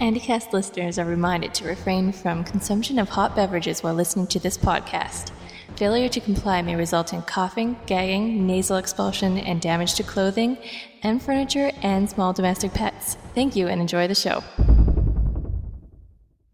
[0.00, 4.56] Andycast listeners are reminded to refrain from consumption of hot beverages while listening to this
[4.56, 5.30] podcast.
[5.76, 10.56] Failure to comply may result in coughing, gagging, nasal expulsion, and damage to clothing
[11.02, 13.18] and furniture and small domestic pets.
[13.34, 14.42] Thank you and enjoy the show.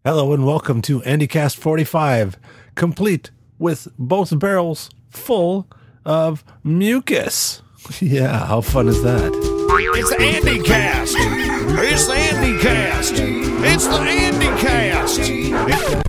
[0.03, 2.37] Hello and welcome to Andycast 45,
[2.75, 5.69] complete with both barrels full
[6.03, 7.61] of mucus.
[8.01, 9.31] Yeah, how fun is that?
[9.33, 11.46] It's the Andy Cast.
[11.69, 13.13] It's the Andy Cast.
[13.15, 15.19] It's the Andy Cast.
[15.19, 16.06] It's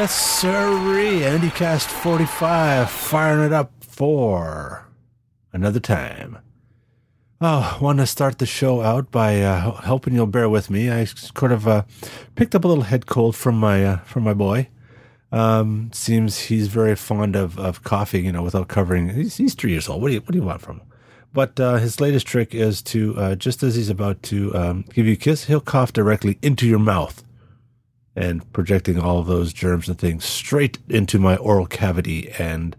[0.00, 1.20] Yes, sirree.
[1.20, 4.88] Andycast 45, firing it up for
[5.52, 6.38] another time.
[7.38, 10.88] Oh, want to start the show out by uh, you'll bear with me.
[10.88, 11.82] I sort of uh,
[12.34, 14.68] picked up a little head cold from my uh, from my boy.
[15.32, 19.10] Um, seems he's very fond of, of coughing, you know, without covering.
[19.10, 20.00] He's, he's three years old.
[20.00, 20.86] What do you what do you want from him?
[21.34, 25.04] But uh, his latest trick is to uh, just as he's about to um, give
[25.04, 27.22] you a kiss, he'll cough directly into your mouth
[28.16, 32.30] and projecting all those germs and things straight into my oral cavity.
[32.38, 32.76] And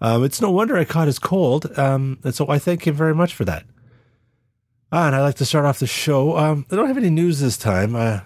[0.00, 1.76] um, it's no wonder I caught his cold.
[1.78, 3.64] Um, and so I thank him very much for that.
[4.92, 6.36] Ah, and I'd like to start off the show.
[6.36, 8.20] Um, I don't have any news this time, uh,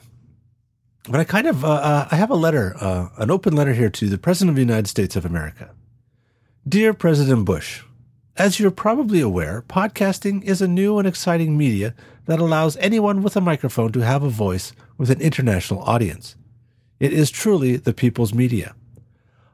[1.08, 3.89] but I kind of uh, uh, I have a letter, uh, an open letter here
[3.90, 5.70] to the President of the United States of America.
[6.68, 7.83] Dear President Bush,
[8.40, 13.36] as you're probably aware, podcasting is a new and exciting media that allows anyone with
[13.36, 16.36] a microphone to have a voice with an international audience.
[16.98, 18.74] It is truly the people's media.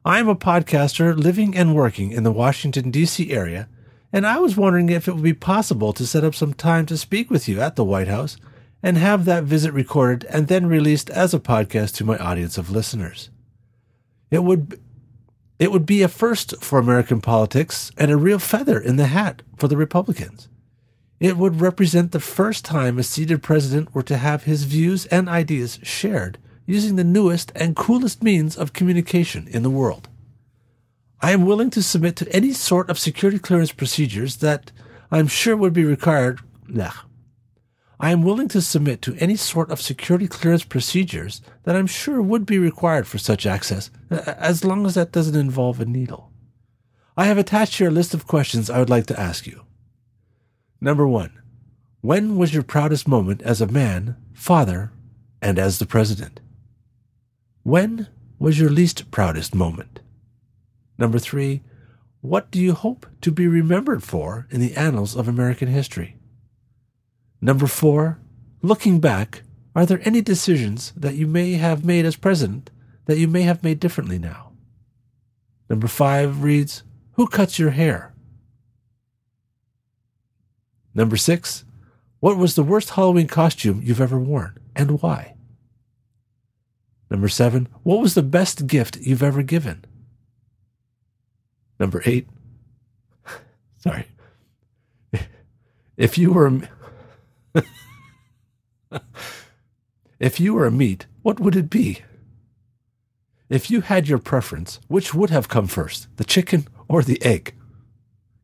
[0.04, 3.32] I am a podcaster living and working in the Washington, D.C.
[3.32, 3.68] area,
[4.12, 6.96] and I was wondering if it would be possible to set up some time to
[6.96, 8.36] speak with you at the White House
[8.84, 12.70] and have that visit recorded and then released as a podcast to my audience of
[12.70, 13.30] listeners.
[14.30, 14.80] It would
[15.58, 19.42] it would be a first for American politics and a real feather in the hat
[19.56, 20.48] for the Republicans.
[21.18, 25.28] It would represent the first time a seated president were to have his views and
[25.28, 30.08] ideas shared using the newest and coolest means of communication in the world.
[31.22, 34.72] I am willing to submit to any sort of security clearance procedures that
[35.10, 36.40] I'm sure would be required.
[36.68, 36.92] Nah.
[37.98, 42.20] I am willing to submit to any sort of security clearance procedures that I'm sure
[42.20, 46.30] would be required for such access, as long as that doesn't involve a needle.
[47.16, 49.62] I have attached here a list of questions I would like to ask you.
[50.80, 51.40] Number one,
[52.02, 54.92] when was your proudest moment as a man, father,
[55.40, 56.40] and as the president?
[57.62, 58.08] When
[58.38, 60.00] was your least proudest moment?
[60.98, 61.62] Number three,
[62.20, 66.15] what do you hope to be remembered for in the annals of American history?
[67.46, 68.18] Number four,
[68.60, 69.44] looking back,
[69.76, 72.70] are there any decisions that you may have made as president
[73.04, 74.50] that you may have made differently now?
[75.70, 78.12] Number five reads, Who cuts your hair?
[80.92, 81.64] Number six,
[82.18, 85.36] what was the worst Halloween costume you've ever worn and why?
[87.12, 89.84] Number seven, what was the best gift you've ever given?
[91.78, 92.26] Number eight,
[93.76, 94.08] sorry.
[95.96, 96.60] If you were
[100.18, 102.02] if you were a meat, what would it be?
[103.48, 107.54] If you had your preference, which would have come first, the chicken or the egg?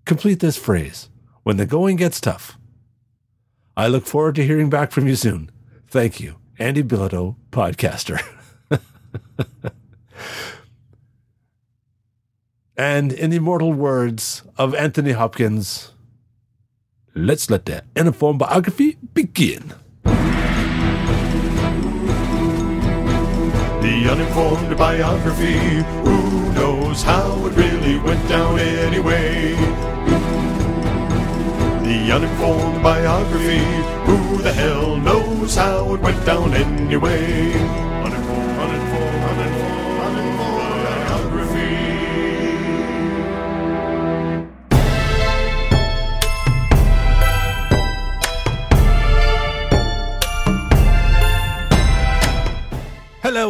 [0.04, 1.08] Complete this phrase
[1.42, 2.56] when the going gets tough.
[3.76, 5.50] I look forward to hearing back from you soon.
[5.88, 8.20] Thank you, Andy Bilodeau, podcaster.
[12.76, 15.91] and in the immortal words of Anthony Hopkins,
[17.14, 19.74] let's let the uniform biography begin.
[23.82, 25.58] The uninformed biography.
[26.04, 29.54] Who knows how it really went down anyway?
[31.82, 33.64] The uninformed biography.
[34.06, 37.91] Who the hell knows how it went down anyway?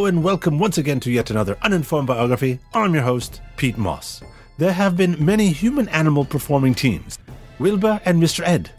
[0.05, 2.59] And welcome once again to yet another uninformed biography.
[2.75, 4.21] I'm your host, Pete Moss.
[4.59, 7.21] There have been many human animal performing teams
[7.61, 8.45] Wilbur and Mr.
[8.45, 8.73] Ed,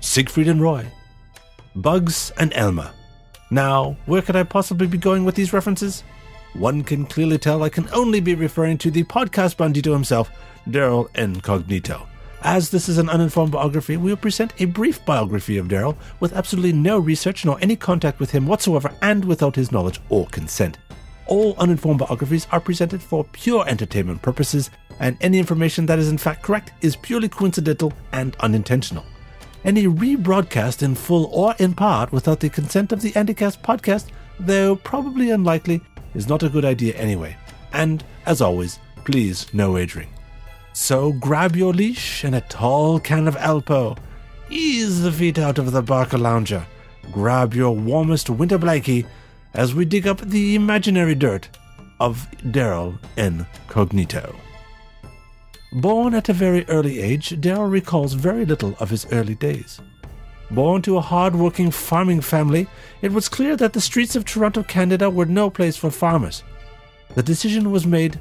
[0.00, 0.84] Siegfried and Roy,
[1.76, 2.90] Bugs and Elmer.
[3.52, 6.02] Now, where could I possibly be going with these references?
[6.54, 10.28] One can clearly tell I can only be referring to the podcast bandito himself,
[10.68, 12.07] Daryl Incognito.
[12.42, 16.32] As this is an uninformed biography, we will present a brief biography of Daryl with
[16.34, 20.78] absolutely no research nor any contact with him whatsoever and without his knowledge or consent.
[21.26, 24.70] All uninformed biographies are presented for pure entertainment purposes,
[25.00, 29.04] and any information that is in fact correct is purely coincidental and unintentional.
[29.64, 34.06] Any rebroadcast in full or in part without the consent of the Andycast podcast,
[34.38, 35.82] though probably unlikely,
[36.14, 37.36] is not a good idea anyway.
[37.72, 40.08] And, as always, please no wagering.
[40.80, 43.98] So grab your leash and a tall can of Alpo.
[44.48, 46.64] Ease the feet out of the Barker Lounger.
[47.10, 49.04] Grab your warmest winter blankie
[49.54, 51.48] as we dig up the imaginary dirt
[51.98, 54.36] of Daryl Incognito.
[55.72, 59.80] Born at a very early age, Daryl recalls very little of his early days.
[60.52, 62.68] Born to a hard-working farming family,
[63.02, 66.44] it was clear that the streets of Toronto, Canada were no place for farmers.
[67.16, 68.18] The decision was made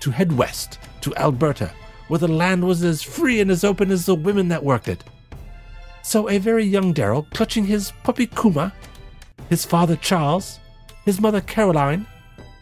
[0.00, 1.70] to head west to Alberta,
[2.10, 5.04] where the land was as free and as open as the women that worked it.
[6.02, 8.74] So a very young Daryl, clutching his puppy Kuma,
[9.48, 10.58] his father Charles,
[11.04, 12.08] his mother Caroline,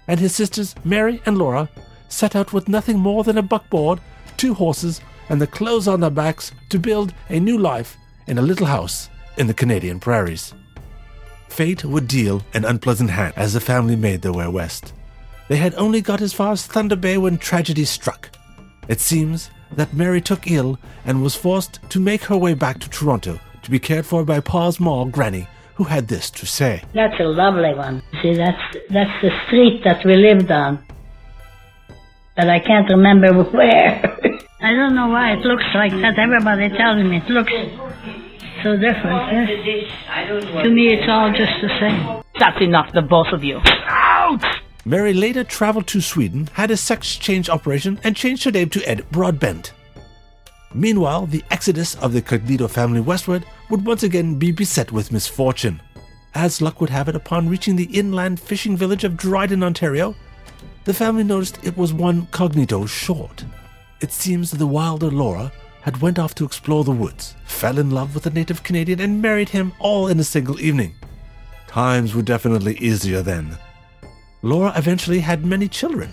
[0.07, 1.71] and his sisters Mary and Laura,
[2.11, 4.01] set out with nothing more than a buckboard,
[4.37, 5.01] two horses,
[5.31, 7.97] and the clothes on their backs to build a new life
[8.27, 9.09] in a little house
[9.39, 10.53] in the Canadian prairies.
[11.49, 14.93] Fate would deal an unpleasant hand as the family made their way west.
[15.49, 18.29] They had only got as far as Thunder Bay when tragedy struck.
[18.89, 22.89] It seems that Mary took ill and was forced to make her way back to
[22.89, 26.83] Toronto to be cared for by Pa's Ma, Granny, who had this to say.
[26.95, 28.03] That's a lovely one.
[28.23, 30.83] See, that's that's the street that we lived on.
[32.35, 34.19] But I can't remember where.
[34.61, 36.19] I don't know why it looks like that.
[36.19, 37.53] Everybody tells me it looks
[38.63, 39.33] so different.
[39.33, 40.65] Yes?
[40.65, 42.23] To me, it's all just the same.
[42.41, 43.61] That's enough, the both of you.
[43.87, 44.43] Out!
[44.89, 48.83] Mary later traveled to Sweden, had a sex change operation, and changed her name to
[48.89, 49.75] Ed Broadbent.
[50.73, 55.83] Meanwhile, the exodus of the Cognito family westward would once again be beset with misfortune.
[56.35, 60.17] As luck would have it, upon reaching the inland fishing village of Dryden, Ontario,
[60.85, 63.45] the family noticed it was one cognito short.
[64.01, 65.53] It seems the wilder Laura
[65.83, 69.21] had went off to explore the woods, fell in love with a native Canadian, and
[69.21, 70.95] married him all in a single evening.
[71.67, 73.59] Times were definitely easier then.
[74.43, 76.13] Laura eventually had many children.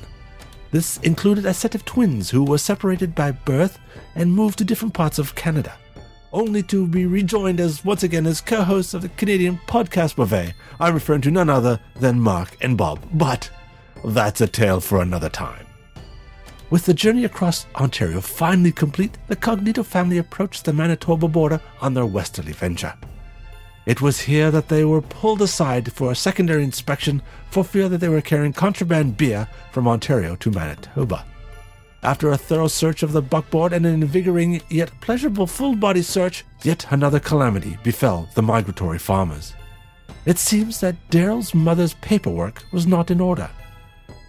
[0.71, 3.77] This included a set of twins who were separated by birth
[4.15, 5.77] and moved to different parts of Canada,
[6.33, 10.53] only to be rejoined as once again as co-hosts of the Canadian podcast buffet.
[10.79, 13.49] I'm referring to none other than Mark and Bob, but
[14.03, 15.65] that's a tale for another time.
[16.71, 21.93] With the journey across Ontario finally complete, the Cognito family approached the Manitoba border on
[21.93, 22.95] their westerly venture.
[23.85, 27.21] It was here that they were pulled aside for a secondary inspection
[27.51, 31.23] for fear that they were carrying contraband beer from Ontario to Manitoba.
[32.01, 36.45] After a thorough search of the buckboard and an invigorating yet pleasurable full body search,
[36.63, 39.53] yet another calamity befell the migratory farmers.
[40.25, 43.49] It seems that Daryl's mother's paperwork was not in order.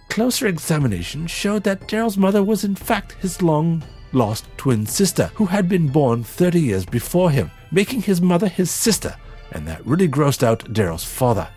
[0.09, 3.83] Closer examination showed that Daryl's mother was in fact his long
[4.13, 8.69] lost twin sister, who had been born 30 years before him, making his mother his
[8.69, 9.15] sister
[9.51, 11.47] and that really grossed out Daryl's father.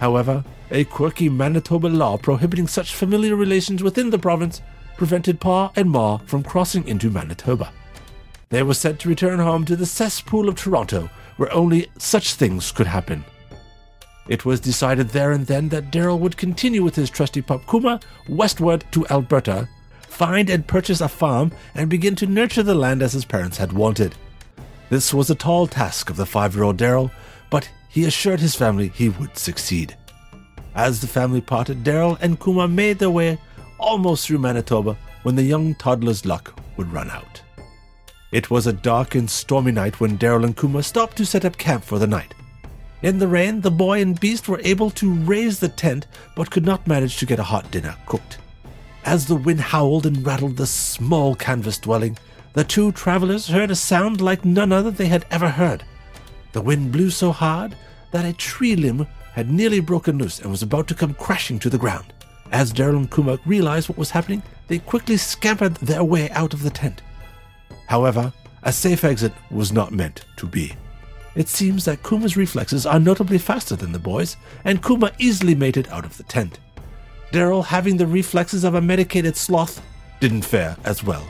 [0.00, 4.60] However, a quirky Manitoba law prohibiting such familiar relations within the province
[4.96, 7.72] prevented Pa and Ma from crossing into Manitoba.
[8.50, 12.70] They were sent to return home to the cesspool of Toronto, where only such things
[12.70, 13.24] could happen.
[14.28, 18.00] It was decided there and then that Daryl would continue with his trusty pup Kuma
[18.28, 19.68] westward to Alberta,
[20.08, 23.72] find and purchase a farm, and begin to nurture the land as his parents had
[23.72, 24.14] wanted.
[24.94, 27.10] This was a tall task of the five year old Daryl,
[27.50, 29.96] but he assured his family he would succeed.
[30.76, 33.40] As the family parted, Daryl and Kuma made their way
[33.80, 37.42] almost through Manitoba when the young toddler's luck would run out.
[38.30, 41.58] It was a dark and stormy night when Daryl and Kuma stopped to set up
[41.58, 42.32] camp for the night.
[43.02, 46.64] In the rain, the boy and beast were able to raise the tent but could
[46.64, 48.38] not manage to get a hot dinner cooked.
[49.04, 52.16] As the wind howled and rattled the small canvas dwelling,
[52.54, 55.84] the two travelers heard a sound like none other they had ever heard.
[56.52, 57.76] The wind blew so hard
[58.12, 61.68] that a tree limb had nearly broken loose and was about to come crashing to
[61.68, 62.12] the ground.
[62.52, 66.62] As Daryl and Kuma realized what was happening, they quickly scampered their way out of
[66.62, 67.02] the tent.
[67.88, 68.32] However,
[68.62, 70.74] a safe exit was not meant to be.
[71.34, 75.76] It seems that Kuma's reflexes are notably faster than the boys, and Kuma easily made
[75.76, 76.60] it out of the tent.
[77.32, 79.82] Daryl, having the reflexes of a medicated sloth,
[80.20, 81.28] didn't fare as well.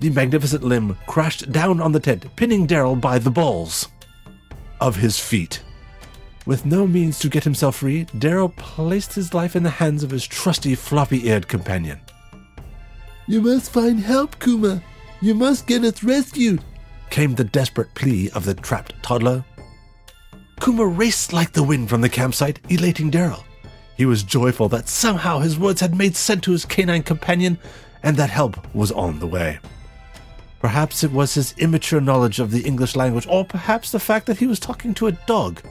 [0.00, 3.88] The magnificent limb crashed down on the tent, pinning Daryl by the balls
[4.80, 5.60] of his feet.
[6.46, 10.10] With no means to get himself free, Daryl placed his life in the hands of
[10.10, 12.00] his trusty floppy eared companion.
[13.26, 14.82] You must find help, Kuma.
[15.20, 16.62] You must get us rescued,
[17.10, 19.44] came the desperate plea of the trapped toddler.
[20.60, 23.42] Kuma raced like the wind from the campsite, elating Daryl.
[23.96, 27.58] He was joyful that somehow his words had made sense to his canine companion
[28.04, 29.58] and that help was on the way.
[30.60, 34.38] Perhaps it was his immature knowledge of the English language, or perhaps the fact that
[34.38, 35.62] he was talking to a dog.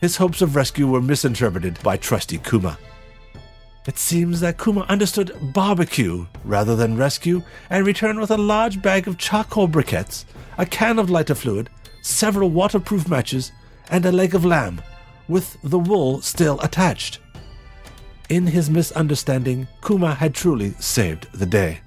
[0.00, 2.78] His hopes of rescue were misinterpreted by trusty Kuma.
[3.86, 9.08] It seems that Kuma understood barbecue rather than rescue and returned with a large bag
[9.08, 10.24] of charcoal briquettes,
[10.56, 11.68] a can of lighter fluid,
[12.02, 13.50] several waterproof matches,
[13.90, 14.80] and a leg of lamb,
[15.26, 17.18] with the wool still attached.
[18.28, 21.80] In his misunderstanding, Kuma had truly saved the day.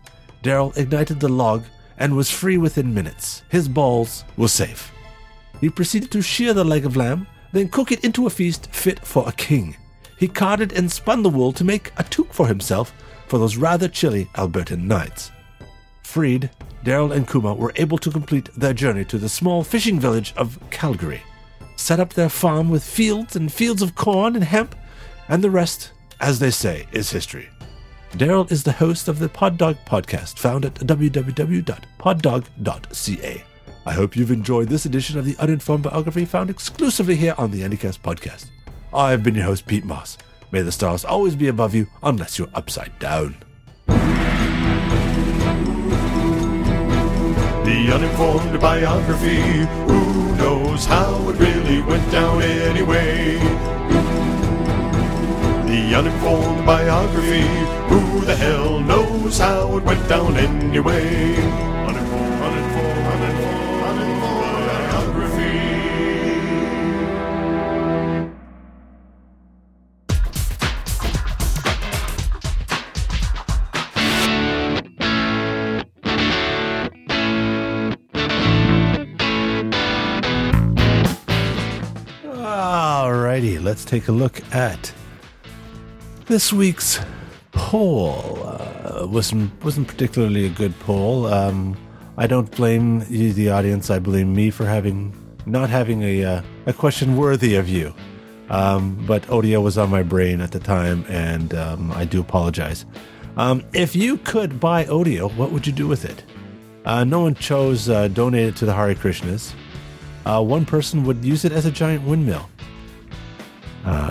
[0.44, 1.64] Daryl ignited the log
[1.98, 3.44] and was free within minutes.
[3.50, 4.92] His balls were safe.
[5.62, 9.06] He proceeded to shear the leg of lamb, then cook it into a feast fit
[9.06, 9.78] for a king.
[10.18, 12.94] He carded and spun the wool to make a toque for himself
[13.28, 15.32] for those rather chilly Albertan nights.
[16.04, 16.50] Freed,
[16.84, 20.60] Daryl and Kuma were able to complete their journey to the small fishing village of
[20.70, 21.22] Calgary,
[21.76, 24.76] set up their farm with fields and fields of corn and hemp,
[25.28, 27.50] and the rest, as they say, is history.
[28.18, 33.44] Daryl is the host of the Pod Dog podcast, found at www.poddog.ca.
[33.86, 37.64] I hope you've enjoyed this edition of the Uninformed Biography found exclusively here on the
[37.64, 38.46] Andycast podcast.
[38.94, 40.18] I've been your host, Pete Moss.
[40.52, 43.36] May the stars always be above you unless you're upside down.
[47.66, 49.42] The uninformed biography.
[49.92, 53.40] Who knows how it really went down anyway?
[55.76, 57.42] The uninformed biography.
[57.90, 61.36] Who the hell knows how it went down anyway?
[61.86, 63.26] Uninformed, biography.
[82.32, 84.94] Alrighty, let's take a look at
[86.28, 87.00] this week's
[87.52, 88.42] poll.
[88.44, 91.28] Uh, wasn't wasn't particularly a good poll.
[91.28, 91.78] Um,
[92.18, 93.90] I don't blame you, the audience.
[93.90, 95.14] I blame me for having
[95.46, 97.94] not having a uh, a question worthy of you.
[98.50, 102.86] Um, but audio was on my brain at the time, and um, I do apologize.
[103.38, 106.24] Um, if you could buy audio, what would you do with it?
[106.86, 109.54] Uh, no one chose uh, donate it to the Hare Krishnas.
[110.26, 112.48] Uh, one person would use it as a giant windmill.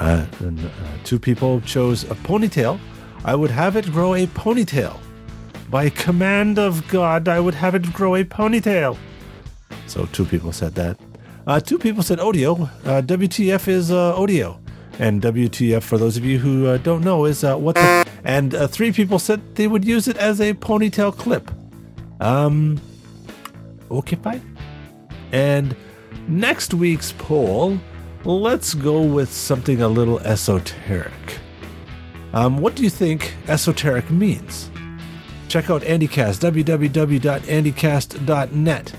[0.05, 0.71] Uh, and, uh,
[1.03, 2.79] two people chose a ponytail.
[3.25, 4.99] I would have it grow a ponytail.
[5.71, 8.99] By command of God, I would have it grow a ponytail.
[9.87, 11.01] So two people said that.
[11.47, 12.53] Uh, two people said audio.
[12.85, 14.61] Uh, WTF is uh, audio.
[14.99, 18.07] And WTF, for those of you who uh, don't know, is uh, what the.
[18.25, 21.51] And uh, three people said they would use it as a ponytail clip.
[22.21, 22.79] Um,
[23.91, 24.57] okay, fine.
[25.33, 25.75] And
[26.29, 27.79] next week's poll,
[28.25, 31.39] let's go with something a little esoteric.
[32.33, 34.71] Um, what do you think esoteric means?
[35.49, 38.95] Check out Andycast, www.andycast.net,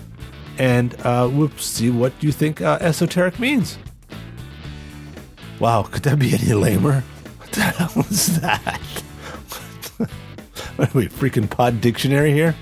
[0.57, 3.77] and uh, we'll see what you think uh, esoteric means.
[5.59, 7.03] Wow, could that be any lamer?
[7.39, 8.79] What the hell is that?
[10.77, 12.55] what are we, freaking pod dictionary here?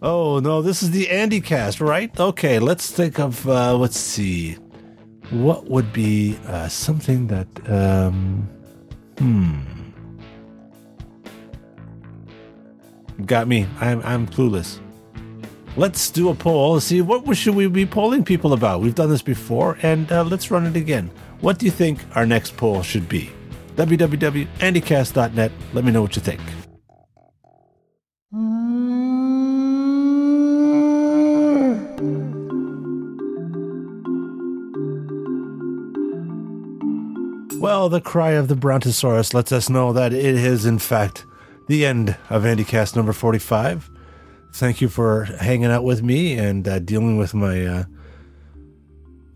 [0.00, 2.10] Oh no, this is the Andycast, right?
[2.18, 4.56] Okay, let's think of uh, let's see,
[5.32, 8.48] what would be uh, something that um,
[9.18, 9.60] hmm
[13.26, 13.66] got me.
[13.80, 14.78] I'm I'm clueless.
[15.76, 16.80] Let's do a poll.
[16.80, 18.80] See what should we be polling people about?
[18.80, 21.10] We've done this before, and uh, let's run it again.
[21.40, 23.30] What do you think our next poll should be?
[23.76, 25.52] www.andycast.net.
[25.72, 26.40] Let me know what you think.
[37.62, 41.24] Well, the cry of the Brontosaurus lets us know that it is, in fact,
[41.68, 43.88] the end of Andycast number 45.
[44.52, 47.84] Thank you for hanging out with me and uh, dealing with my uh,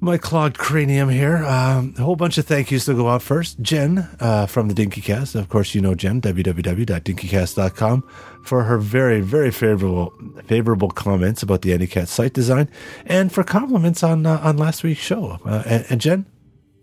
[0.01, 1.37] my clogged cranium here.
[1.45, 3.61] Um, a whole bunch of thank yous to go out first.
[3.61, 5.37] Jen uh, from the Dinkycast.
[5.37, 8.09] Of course, you know Jen, www.dinkycast.com,
[8.43, 10.13] for her very, very favorable
[10.47, 12.69] favorable comments about the Andycast site design
[13.05, 15.39] and for compliments on uh, on last week's show.
[15.45, 16.27] Uh, and, and Jen,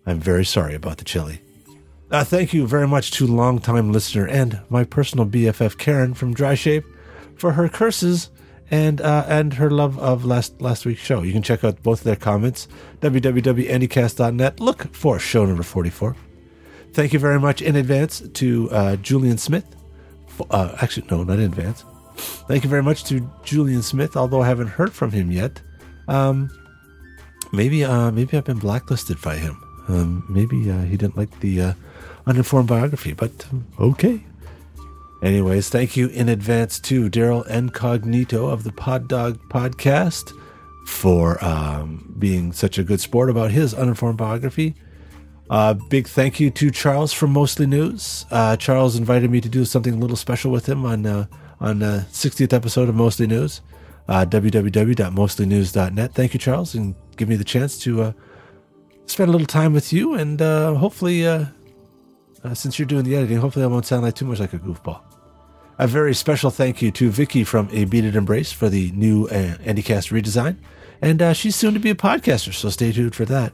[0.06, 1.42] I'm very sorry about the chili.
[2.12, 6.54] Uh, thank you very much to longtime listener and my personal BFF Karen from Dry
[6.54, 6.86] Shape
[7.36, 8.30] for her curses
[8.70, 11.22] and uh, and her love of last last week's show.
[11.24, 12.68] You can check out both of their comments
[13.02, 14.60] www.andycast.net.
[14.60, 16.16] Look for show number 44.
[16.94, 19.66] Thank you very much in advance to uh, Julian Smith.
[20.52, 21.84] Uh, actually, no, not in advance.
[22.48, 25.62] Thank you very much to Julian Smith, although I haven't heard from him yet.
[26.08, 26.50] Um,
[27.52, 29.63] maybe uh, maybe I've been blacklisted by him.
[29.88, 31.74] Um, maybe uh, he didn't like the uh,
[32.26, 34.24] uninformed biography, but um, okay.
[35.22, 40.34] Anyways, thank you in advance to Daryl Incognito of the Pod Dog podcast
[40.86, 44.76] for um, being such a good sport about his uninformed biography.
[45.50, 48.26] Uh, big thank you to Charles from Mostly News.
[48.32, 51.26] Uh, Charles invited me to do something a little special with him on uh,
[51.60, 53.62] on the 60th episode of Mostly News.
[54.08, 56.14] Uh, www.mostlynews.net.
[56.14, 58.14] Thank you, Charles, and give me the chance to uh,
[59.06, 61.46] spend a little time with you, and uh, hopefully, uh,
[62.44, 64.60] uh, since you're doing the editing, hopefully I won't sound like too much like a
[64.60, 65.02] goofball.
[65.80, 69.58] A very special thank you to Vicky from A Beaded Embrace for the new uh,
[69.58, 70.58] Andycast redesign,
[71.02, 73.54] and uh, she's soon to be a podcaster, so stay tuned for that.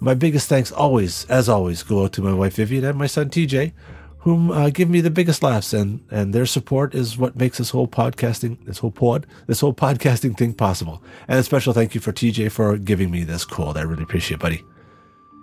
[0.00, 3.30] My biggest thanks always, as always, go out to my wife Vivian and my son
[3.30, 3.72] TJ,
[4.18, 7.70] whom uh, give me the biggest laughs, and and their support is what makes this
[7.70, 11.02] whole podcasting, this whole pod, this whole podcasting thing possible.
[11.28, 13.76] And a special thank you for TJ for giving me this quote.
[13.76, 14.62] I really appreciate, it, buddy.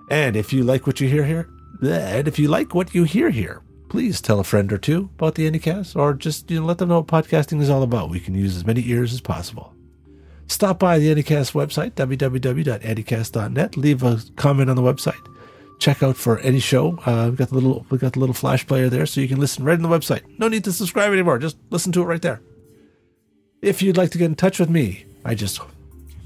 [0.10, 1.50] And if you like what you hear here,
[1.82, 5.36] and if you like what you hear here, please tell a friend or two about
[5.36, 8.10] the Andycast, or just you know, let them know what podcasting is all about.
[8.10, 9.74] We can use as many ears as possible.
[10.48, 13.78] Stop by the Andycast website, www.andycast.net.
[13.78, 15.28] Leave a comment on the website.
[15.78, 16.98] Check out for any show.
[17.06, 19.40] Uh, we've got the little we got the little flash player there, so you can
[19.40, 20.24] listen right on the website.
[20.40, 21.38] No need to subscribe anymore.
[21.38, 22.42] Just listen to it right there.
[23.62, 25.60] If you'd like to get in touch with me, I just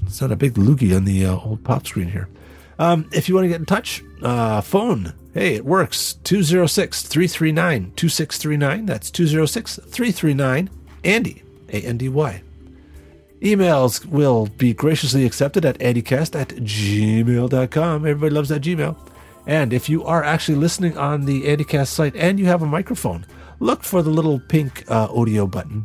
[0.08, 2.28] set a big loogie on the uh, old pop screen here.
[2.78, 5.14] Um, if you want to get in touch, uh, phone.
[5.32, 6.14] Hey, it works.
[6.24, 8.86] 206 339 2639.
[8.86, 10.70] That's 206 339
[11.04, 12.42] Andy, A N D Y.
[13.40, 18.06] Emails will be graciously accepted at andycast at gmail.com.
[18.06, 18.96] Everybody loves that Gmail.
[19.46, 23.26] And if you are actually listening on the Andycast site and you have a microphone,
[23.60, 25.84] look for the little pink uh, audio button.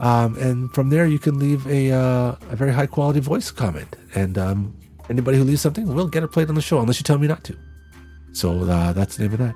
[0.00, 3.94] Um, and from there, you can leave a, uh, a very high quality voice comment.
[4.14, 4.74] And um,
[5.08, 7.26] anybody who leaves something will get it played on the show, unless you tell me
[7.26, 7.56] not to.
[8.32, 9.54] So uh, that's the name of that.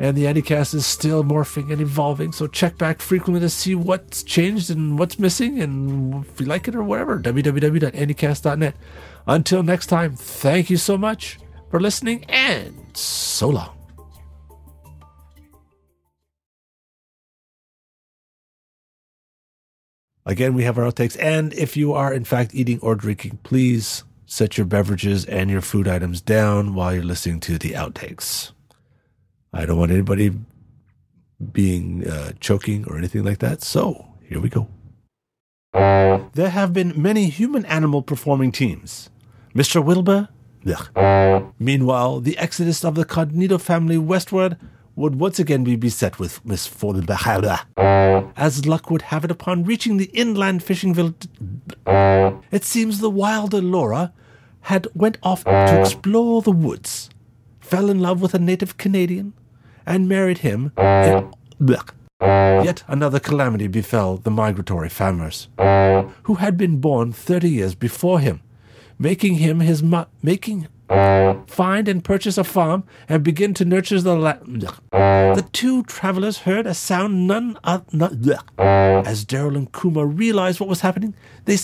[0.00, 4.24] And the Andycast is still morphing and evolving, so check back frequently to see what's
[4.24, 7.20] changed and what's missing, and if you like it or whatever.
[7.20, 8.74] www.andycast.net.
[9.26, 11.38] Until next time, thank you so much
[11.70, 13.78] for listening, and so long.
[20.24, 24.04] Again, we have our outtakes, and if you are in fact eating or drinking, please
[24.32, 28.52] set your beverages and your food items down while you're listening to the outtakes.
[29.52, 30.30] I don't want anybody
[31.52, 33.62] being uh, choking or anything like that.
[33.62, 34.68] So here we go.
[35.74, 39.10] There have been many human animal performing teams.
[39.54, 39.84] Mr.
[39.84, 40.30] Wilbur?
[40.66, 41.52] Ugh.
[41.58, 44.56] Meanwhile, the exodus of the Cognito family westward
[44.96, 47.06] would once again be beset with misfortune.
[48.34, 51.28] As luck would have it, upon reaching the inland fishing village,
[51.86, 54.14] it seems the wilder Laura
[54.62, 57.10] had went off to explore the woods,
[57.60, 59.32] fell in love with a native Canadian,
[59.86, 60.72] and married him.
[60.76, 61.22] Eh,
[61.60, 65.48] in, Yet another calamity befell the migratory farmers,
[66.24, 68.40] who had been born thirty years before him,
[68.98, 70.68] making him his mu- making
[71.46, 74.68] find and purchase a farm and begin to nurture the land.
[74.92, 78.38] The two travelers heard a sound none other.
[78.58, 81.14] As Daryl and Kuma realized what was happening,
[81.46, 81.56] they.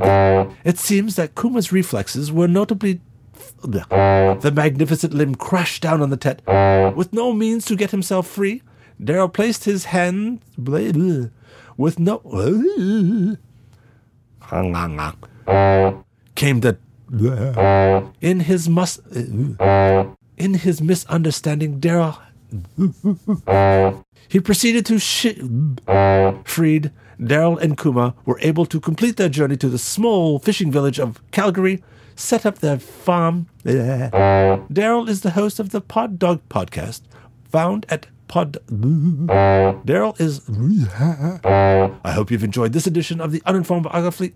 [0.00, 3.00] It seems that Kuma's reflexes were notably.
[3.62, 6.42] The magnificent limb crashed down on the Tet.
[6.96, 8.62] With no means to get himself free,
[9.00, 10.40] Daryl placed his hand.
[10.56, 12.20] With no.
[16.34, 16.78] Came the
[18.20, 18.98] in his mus
[20.36, 22.18] in his misunderstanding, Daryl
[24.28, 25.38] he proceeded to sh-
[26.44, 30.98] freed Daryl and Kuma were able to complete their journey to the small fishing village
[30.98, 31.82] of Calgary,
[32.16, 33.46] set up their farm.
[33.64, 37.02] Daryl is the host of the Pod Dog podcast,
[37.44, 38.56] found at Pod.
[38.68, 40.48] Daryl is.
[42.04, 44.32] I hope you've enjoyed this edition of the Uninformed Biography.